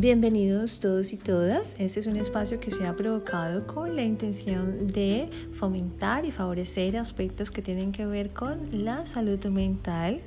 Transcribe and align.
Bienvenidos 0.00 0.80
todos 0.80 1.12
y 1.12 1.18
todas. 1.18 1.76
Este 1.78 2.00
es 2.00 2.06
un 2.06 2.16
espacio 2.16 2.58
que 2.58 2.70
se 2.70 2.86
ha 2.86 2.96
provocado 2.96 3.66
con 3.66 3.96
la 3.96 4.02
intención 4.02 4.86
de 4.86 5.28
fomentar 5.52 6.24
y 6.24 6.30
favorecer 6.30 6.96
aspectos 6.96 7.50
que 7.50 7.60
tienen 7.60 7.92
que 7.92 8.06
ver 8.06 8.30
con 8.30 8.82
la 8.82 9.04
salud 9.04 9.44
mental. 9.48 10.22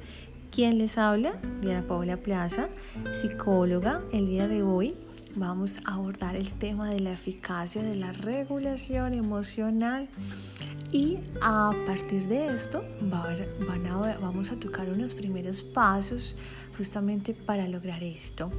¿Quién 0.52 0.78
les 0.78 1.00
habla? 1.00 1.40
Diana 1.62 1.88
Paula 1.88 2.18
Plaza, 2.18 2.70
psicóloga. 3.16 4.04
El 4.12 4.28
día 4.28 4.48
de 4.48 4.62
hoy 4.62 4.94
vamos 5.36 5.80
a 5.86 5.96
abordar 5.96 6.36
el 6.36 6.54
tema 6.54 6.92
de 6.92 7.00
la 7.00 7.14
eficacia 7.14 7.82
de 7.82 7.96
la 7.96 8.12
regulación 8.12 9.16
emocional 9.16 10.08
y 10.94 11.18
a 11.42 11.72
partir 11.88 12.28
de 12.28 12.46
esto 12.56 12.86
vamos 14.22 14.52
a 14.52 14.56
tocar 14.58 14.90
unos 14.90 15.16
primeros 15.16 15.64
pasos 15.64 16.38
justamente 16.78 17.34
para 17.34 17.68
lograr 17.68 18.04
esto. 18.04 18.52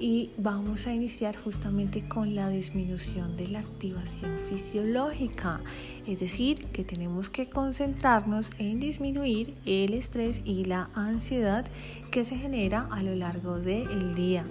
Y 0.00 0.30
vamos 0.38 0.86
a 0.86 0.94
iniciar 0.94 1.36
justamente 1.36 2.08
con 2.08 2.34
la 2.34 2.48
disminución 2.48 3.36
de 3.36 3.48
la 3.48 3.60
activación 3.60 4.36
fisiológica. 4.48 5.60
Es 6.06 6.20
decir, 6.20 6.66
que 6.66 6.84
tenemos 6.84 7.28
que 7.28 7.50
concentrarnos 7.50 8.50
en 8.58 8.80
disminuir 8.80 9.54
el 9.66 9.92
estrés 9.92 10.40
y 10.44 10.64
la 10.64 10.90
ansiedad 10.94 11.66
que 12.10 12.24
se 12.24 12.36
genera 12.36 12.88
a 12.90 13.02
lo 13.02 13.14
largo 13.14 13.60
del 13.60 14.14
día. 14.14 14.46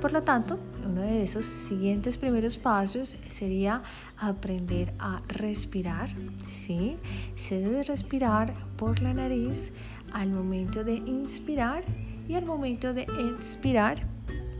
Por 0.00 0.12
lo 0.12 0.20
tanto, 0.20 0.58
uno 0.84 1.02
de 1.02 1.22
esos 1.22 1.44
siguientes 1.44 2.18
primeros 2.18 2.58
pasos 2.58 3.16
sería 3.28 3.82
aprender 4.18 4.94
a 4.98 5.22
respirar. 5.28 6.10
¿sí? 6.46 6.96
Se 7.34 7.58
debe 7.58 7.82
respirar 7.82 8.54
por 8.76 9.00
la 9.00 9.14
nariz 9.14 9.72
al 10.12 10.30
momento 10.30 10.84
de 10.84 10.94
inspirar 10.94 11.84
y 12.28 12.34
al 12.34 12.44
momento 12.44 12.94
de 12.94 13.02
expirar 13.02 13.96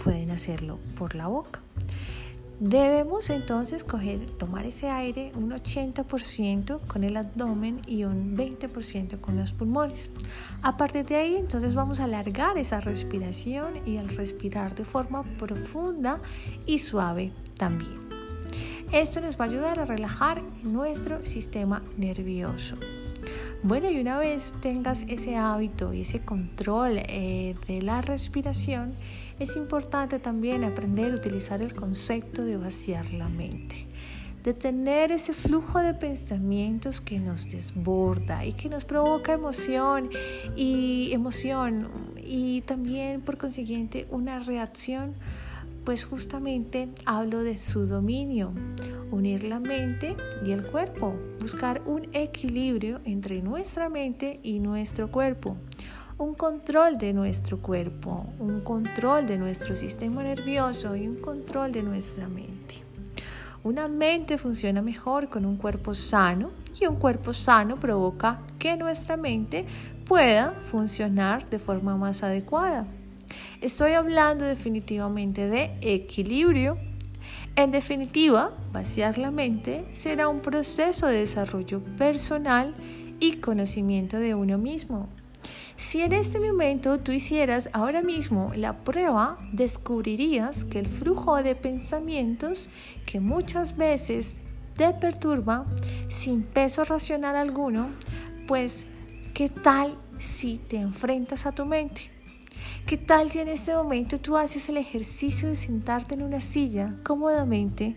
pueden 0.02 0.30
hacerlo 0.30 0.78
por 0.96 1.14
la 1.14 1.26
boca. 1.26 1.65
Debemos 2.58 3.28
entonces 3.28 3.84
tomar 4.38 4.64
ese 4.64 4.88
aire 4.88 5.30
un 5.34 5.50
80% 5.50 6.80
con 6.86 7.04
el 7.04 7.18
abdomen 7.18 7.82
y 7.86 8.04
un 8.04 8.34
20% 8.34 9.20
con 9.20 9.36
los 9.36 9.52
pulmones. 9.52 10.10
A 10.62 10.78
partir 10.78 11.04
de 11.04 11.16
ahí 11.16 11.36
entonces 11.36 11.74
vamos 11.74 12.00
a 12.00 12.04
alargar 12.04 12.56
esa 12.56 12.80
respiración 12.80 13.86
y 13.86 13.98
al 13.98 14.08
respirar 14.08 14.74
de 14.74 14.86
forma 14.86 15.22
profunda 15.38 16.20
y 16.64 16.78
suave 16.78 17.30
también. 17.58 18.06
Esto 18.90 19.20
nos 19.20 19.38
va 19.38 19.44
a 19.44 19.48
ayudar 19.48 19.78
a 19.80 19.84
relajar 19.84 20.42
nuestro 20.62 21.26
sistema 21.26 21.82
nervioso. 21.98 22.76
Bueno, 23.62 23.90
y 23.90 23.98
una 23.98 24.18
vez 24.18 24.54
tengas 24.60 25.04
ese 25.08 25.36
hábito 25.36 25.92
y 25.92 26.02
ese 26.02 26.20
control 26.20 26.98
eh, 26.98 27.56
de 27.66 27.82
la 27.82 28.02
respiración, 28.02 28.94
es 29.40 29.56
importante 29.56 30.18
también 30.18 30.62
aprender 30.62 31.12
a 31.12 31.16
utilizar 31.16 31.62
el 31.62 31.74
concepto 31.74 32.44
de 32.44 32.58
vaciar 32.58 33.10
la 33.12 33.28
mente, 33.28 33.86
de 34.44 34.54
tener 34.54 35.10
ese 35.10 35.32
flujo 35.32 35.80
de 35.80 35.94
pensamientos 35.94 37.00
que 37.00 37.18
nos 37.18 37.48
desborda 37.48 38.44
y 38.44 38.52
que 38.52 38.68
nos 38.68 38.84
provoca 38.84 39.32
emoción 39.32 40.10
y 40.54 41.10
emoción 41.12 41.88
y 42.22 42.60
también 42.60 43.22
por 43.22 43.38
consiguiente 43.38 44.06
una 44.10 44.38
reacción 44.38 45.14
pues 45.86 46.04
justamente 46.04 46.90
hablo 47.06 47.42
de 47.42 47.56
su 47.56 47.86
dominio, 47.86 48.52
unir 49.10 49.44
la 49.44 49.60
mente 49.60 50.16
y 50.44 50.50
el 50.50 50.66
cuerpo, 50.66 51.14
buscar 51.40 51.80
un 51.86 52.08
equilibrio 52.12 53.00
entre 53.04 53.40
nuestra 53.40 53.88
mente 53.88 54.40
y 54.42 54.58
nuestro 54.58 55.10
cuerpo 55.10 55.56
un 56.18 56.32
control 56.32 56.96
de 56.96 57.12
nuestro 57.12 57.58
cuerpo, 57.58 58.26
un 58.38 58.62
control 58.62 59.26
de 59.26 59.36
nuestro 59.36 59.76
sistema 59.76 60.22
nervioso 60.22 60.96
y 60.96 61.06
un 61.06 61.16
control 61.16 61.72
de 61.72 61.82
nuestra 61.82 62.26
mente. 62.26 62.76
Una 63.62 63.86
mente 63.86 64.38
funciona 64.38 64.80
mejor 64.80 65.28
con 65.28 65.44
un 65.44 65.56
cuerpo 65.56 65.94
sano 65.94 66.52
y 66.80 66.86
un 66.86 66.96
cuerpo 66.96 67.34
sano 67.34 67.76
provoca 67.76 68.40
que 68.58 68.76
nuestra 68.78 69.18
mente 69.18 69.66
pueda 70.06 70.52
funcionar 70.52 71.50
de 71.50 71.58
forma 71.58 71.98
más 71.98 72.22
adecuada. 72.22 72.86
Estoy 73.60 73.92
hablando 73.92 74.44
definitivamente 74.44 75.48
de 75.48 75.76
equilibrio. 75.80 76.78
En 77.56 77.70
definitiva, 77.70 78.52
vaciar 78.72 79.18
la 79.18 79.30
mente 79.30 79.86
será 79.92 80.28
un 80.28 80.40
proceso 80.40 81.06
de 81.06 81.20
desarrollo 81.20 81.82
personal 81.96 82.74
y 83.18 83.36
conocimiento 83.36 84.18
de 84.18 84.34
uno 84.34 84.58
mismo. 84.58 85.08
Si 85.78 86.00
en 86.00 86.12
este 86.12 86.40
momento 86.40 86.98
tú 87.00 87.12
hicieras 87.12 87.68
ahora 87.72 88.00
mismo 88.00 88.50
la 88.54 88.84
prueba, 88.84 89.38
descubrirías 89.52 90.64
que 90.64 90.78
el 90.78 90.86
flujo 90.86 91.42
de 91.42 91.54
pensamientos 91.54 92.70
que 93.04 93.20
muchas 93.20 93.76
veces 93.76 94.40
te 94.76 94.92
perturba 94.92 95.66
sin 96.08 96.42
peso 96.42 96.84
racional 96.84 97.36
alguno, 97.36 97.90
pues 98.46 98.86
¿qué 99.34 99.48
tal 99.48 99.98
si 100.18 100.56
te 100.56 100.78
enfrentas 100.78 101.44
a 101.44 101.52
tu 101.52 101.66
mente? 101.66 102.15
¿Qué 102.86 102.96
tal 102.96 103.30
si 103.30 103.40
en 103.40 103.48
este 103.48 103.74
momento 103.74 104.20
tú 104.20 104.36
haces 104.36 104.68
el 104.68 104.76
ejercicio 104.76 105.48
de 105.48 105.56
sentarte 105.56 106.14
en 106.14 106.22
una 106.22 106.40
silla 106.40 106.94
cómodamente? 107.02 107.96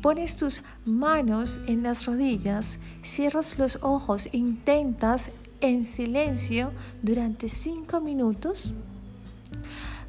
Pones 0.00 0.34
tus 0.34 0.62
manos 0.86 1.60
en 1.66 1.82
las 1.82 2.06
rodillas, 2.06 2.78
cierras 3.02 3.58
los 3.58 3.78
ojos 3.82 4.30
e 4.32 4.38
intentas 4.38 5.30
en 5.60 5.84
silencio 5.84 6.72
durante 7.02 7.50
cinco 7.50 8.00
minutos, 8.00 8.72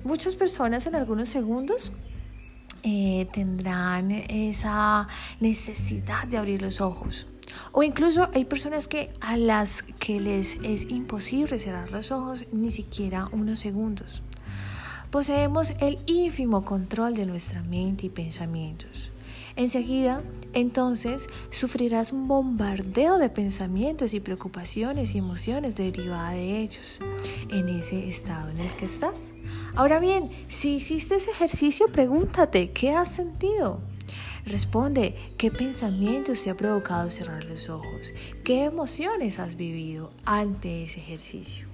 muchas 0.05 0.37
personas 0.37 0.87
en 0.87 0.95
algunos 0.95 1.27
segundos 1.27 1.91
eh, 2.87 3.27
tendrán 3.33 4.11
esa 4.11 5.07
necesidad 5.39 6.27
de 6.27 6.37
abrir 6.37 6.61
los 6.61 6.81
ojos. 6.81 7.25
O 7.71 7.81
incluso 7.81 8.29
hay 8.35 8.45
personas 8.45 8.87
que 8.87 9.11
a 9.21 9.37
las 9.37 9.81
que 9.81 10.19
les 10.19 10.59
es 10.61 10.83
imposible 10.91 11.57
cerrar 11.57 11.89
los 11.89 12.11
ojos 12.11 12.45
ni 12.51 12.69
siquiera 12.69 13.27
unos 13.31 13.57
segundos. 13.57 14.21
Poseemos 15.09 15.73
el 15.79 15.97
ínfimo 16.05 16.63
control 16.63 17.15
de 17.15 17.25
nuestra 17.25 17.63
mente 17.63 18.05
y 18.05 18.09
pensamientos. 18.09 19.11
Enseguida, 19.55 20.21
entonces, 20.53 21.27
sufrirás 21.49 22.11
un 22.11 22.27
bombardeo 22.27 23.17
de 23.17 23.29
pensamientos 23.29 24.13
y 24.13 24.19
preocupaciones 24.19 25.15
y 25.15 25.17
emociones 25.17 25.75
derivadas 25.75 26.33
de 26.33 26.59
ellos 26.59 26.99
en 27.49 27.69
ese 27.69 28.07
estado 28.07 28.51
en 28.51 28.59
el 28.59 28.69
que 28.75 28.85
estás. 28.85 29.33
Ahora 29.77 29.99
bien, 29.99 30.31
si 30.47 30.75
hiciste 30.75 31.15
ese 31.15 31.31
ejercicio, 31.31 31.87
pregúntate, 31.89 32.71
¿qué 32.71 32.91
has 32.91 33.11
sentido? 33.11 33.81
Responde, 34.45 35.15
¿qué 35.37 35.51
pensamientos 35.51 36.41
te 36.41 36.49
ha 36.49 36.55
provocado 36.55 37.09
cerrar 37.09 37.43
los 37.43 37.67
ojos? 37.69 38.13
¿Qué 38.45 38.63
emociones 38.63 39.37
has 39.37 39.57
vivido 39.57 40.11
ante 40.23 40.85
ese 40.85 41.01
ejercicio? 41.01 41.67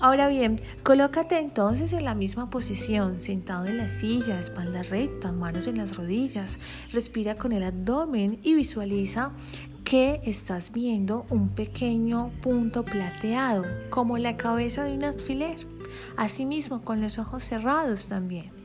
Ahora 0.00 0.28
bien, 0.28 0.58
colócate 0.84 1.38
entonces 1.38 1.92
en 1.92 2.06
la 2.06 2.14
misma 2.14 2.48
posición, 2.48 3.20
sentado 3.20 3.66
en 3.66 3.76
la 3.76 3.88
silla, 3.88 4.40
espalda 4.40 4.82
recta, 4.82 5.30
manos 5.30 5.66
en 5.66 5.76
las 5.76 5.96
rodillas, 5.96 6.58
respira 6.92 7.34
con 7.34 7.52
el 7.52 7.62
abdomen 7.62 8.40
y 8.42 8.54
visualiza 8.54 9.32
que 9.84 10.22
estás 10.24 10.72
viendo 10.72 11.26
un 11.28 11.50
pequeño 11.50 12.30
punto 12.42 12.84
plateado, 12.84 13.64
como 13.90 14.16
la 14.16 14.38
cabeza 14.38 14.84
de 14.84 14.92
un 14.92 15.04
alfiler, 15.04 15.77
asimismo 16.16 16.82
con 16.82 17.00
los 17.00 17.18
ojos 17.18 17.44
cerrados 17.44 18.06
también. 18.06 18.58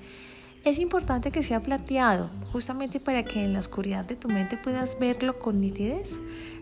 Es 0.63 0.79
importante 0.79 1.29
que 1.29 1.44
sea 1.44 1.61
plateado, 1.61 2.29
justamente 2.53 3.01
para 3.01 3.25
que 3.25 3.44
en 3.44 3.51
la 3.51 3.59
oscuridad 3.59 4.06
de 4.06 4.16
tu 4.16 4.29
mente 4.29 4.56
puedas 4.56 4.97
verlo 4.97 5.38
con 5.38 5.59
nitidez. 5.59 6.17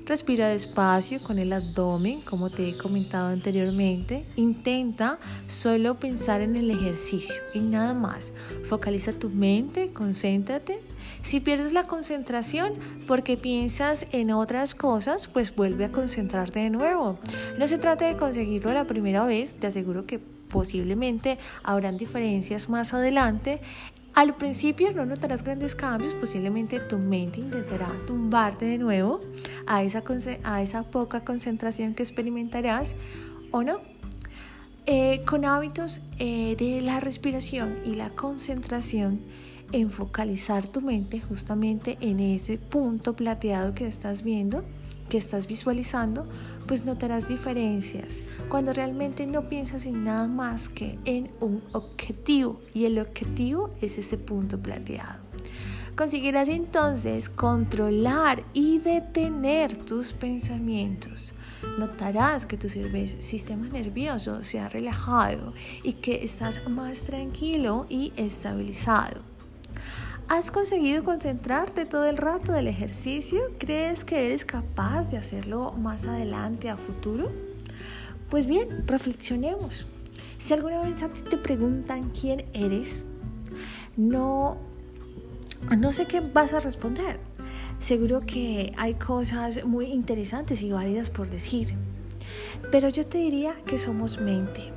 Respira 0.07 0.47
despacio 0.47 1.21
con 1.21 1.37
el 1.37 1.53
abdomen, 1.53 2.21
como 2.21 2.49
te 2.49 2.67
he 2.67 2.77
comentado 2.79 3.27
anteriormente. 3.27 4.25
Intenta 4.37 5.19
solo 5.47 5.99
pensar 5.99 6.41
en 6.41 6.55
el 6.55 6.71
ejercicio 6.71 7.35
y 7.53 7.59
nada 7.59 7.93
más. 7.93 8.33
Focaliza 8.63 9.13
tu 9.13 9.29
mente, 9.29 9.93
concéntrate. 9.93 10.81
Si 11.21 11.39
pierdes 11.39 11.71
la 11.71 11.83
concentración 11.83 12.73
porque 13.05 13.37
piensas 13.37 14.07
en 14.11 14.31
otras 14.31 14.73
cosas, 14.73 15.27
pues 15.27 15.55
vuelve 15.55 15.85
a 15.85 15.91
concentrarte 15.91 16.61
de 16.61 16.71
nuevo. 16.71 17.19
No 17.59 17.67
se 17.67 17.77
trata 17.77 18.07
de 18.07 18.17
conseguirlo 18.17 18.71
la 18.71 18.87
primera 18.87 19.25
vez, 19.25 19.53
te 19.53 19.67
aseguro 19.67 20.07
que 20.07 20.19
posiblemente 20.51 21.37
habrán 21.63 21.97
diferencias 21.97 22.69
más 22.69 22.93
adelante. 22.93 23.61
Al 24.13 24.35
principio 24.35 24.91
no 24.93 25.05
notarás 25.05 25.43
grandes 25.43 25.75
cambios, 25.75 26.13
posiblemente 26.15 26.79
tu 26.81 26.97
mente 26.97 27.39
intentará 27.39 27.87
tumbarte 28.05 28.65
de 28.65 28.77
nuevo 28.77 29.21
a 29.67 29.83
esa, 29.83 30.03
a 30.43 30.61
esa 30.61 30.83
poca 30.83 31.23
concentración 31.23 31.93
que 31.93 32.03
experimentarás 32.03 32.95
o 33.51 33.63
no. 33.63 33.79
Eh, 34.87 35.21
con 35.25 35.45
hábitos 35.45 36.01
eh, 36.17 36.55
de 36.57 36.81
la 36.81 36.99
respiración 36.99 37.77
y 37.85 37.95
la 37.95 38.09
concentración, 38.09 39.21
en 39.71 39.91
focalizar 39.91 40.67
tu 40.67 40.81
mente 40.81 41.21
justamente 41.21 41.97
en 42.01 42.19
ese 42.19 42.57
punto 42.57 43.15
plateado 43.15 43.73
que 43.73 43.87
estás 43.87 44.23
viendo, 44.23 44.63
que 45.11 45.17
estás 45.17 45.45
visualizando, 45.45 46.25
pues 46.67 46.85
notarás 46.85 47.27
diferencias 47.27 48.23
cuando 48.47 48.71
realmente 48.71 49.27
no 49.27 49.49
piensas 49.49 49.85
en 49.85 50.05
nada 50.05 50.25
más 50.25 50.69
que 50.69 50.97
en 51.03 51.29
un 51.41 51.61
objetivo 51.73 52.61
y 52.73 52.85
el 52.85 52.97
objetivo 52.97 53.71
es 53.81 53.97
ese 53.97 54.17
punto 54.17 54.57
plateado. 54.57 55.19
Conseguirás 55.97 56.47
entonces 56.47 57.27
controlar 57.27 58.41
y 58.53 58.79
detener 58.79 59.75
tus 59.75 60.13
pensamientos. 60.13 61.33
Notarás 61.77 62.45
que 62.45 62.55
tu 62.55 62.69
sistema 62.69 63.67
nervioso 63.67 64.45
se 64.45 64.61
ha 64.61 64.69
relajado 64.69 65.53
y 65.83 65.93
que 65.93 66.23
estás 66.23 66.65
más 66.69 67.03
tranquilo 67.03 67.85
y 67.89 68.13
estabilizado. 68.15 69.30
¿Has 70.33 70.49
conseguido 70.49 71.03
concentrarte 71.03 71.85
todo 71.85 72.05
el 72.05 72.15
rato 72.15 72.53
del 72.53 72.69
ejercicio? 72.69 73.41
¿Crees 73.57 74.05
que 74.05 74.27
eres 74.27 74.45
capaz 74.45 75.11
de 75.11 75.17
hacerlo 75.17 75.73
más 75.73 76.07
adelante, 76.07 76.69
a 76.69 76.77
futuro? 76.77 77.29
Pues 78.29 78.45
bien, 78.45 78.87
reflexionemos. 78.87 79.87
Si 80.37 80.53
alguna 80.53 80.83
vez 80.83 81.03
a 81.03 81.09
ti 81.09 81.19
te 81.21 81.35
preguntan 81.35 82.11
quién 82.11 82.45
eres, 82.53 83.03
no, 83.97 84.57
no 85.77 85.91
sé 85.91 86.05
qué 86.05 86.21
vas 86.21 86.53
a 86.53 86.61
responder. 86.61 87.19
Seguro 87.81 88.21
que 88.21 88.71
hay 88.77 88.93
cosas 88.93 89.65
muy 89.65 89.87
interesantes 89.87 90.61
y 90.61 90.71
válidas 90.71 91.09
por 91.09 91.29
decir. 91.29 91.75
Pero 92.71 92.87
yo 92.87 93.05
te 93.05 93.17
diría 93.17 93.57
que 93.65 93.77
somos 93.77 94.21
mente 94.21 94.71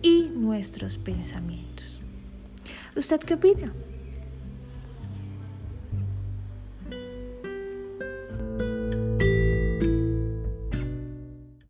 y 0.00 0.30
nuestros 0.32 0.96
pensamientos. 0.96 2.00
¿Usted 2.94 3.18
qué 3.18 3.34
opina? 3.34 3.72